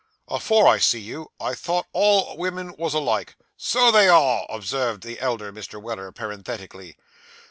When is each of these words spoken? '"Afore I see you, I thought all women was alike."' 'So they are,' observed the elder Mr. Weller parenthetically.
'"Afore 0.29 0.67
I 0.67 0.79
see 0.79 0.99
you, 0.99 1.31
I 1.39 1.53
thought 1.53 1.85
all 1.93 2.35
women 2.35 2.73
was 2.75 2.95
alike."' 2.95 3.35
'So 3.55 3.91
they 3.91 4.07
are,' 4.09 4.47
observed 4.49 5.03
the 5.03 5.19
elder 5.19 5.53
Mr. 5.53 5.79
Weller 5.79 6.11
parenthetically. 6.11 6.97